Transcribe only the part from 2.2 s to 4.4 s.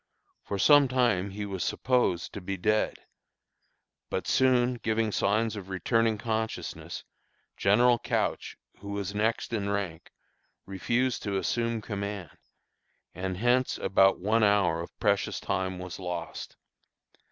to be dead, but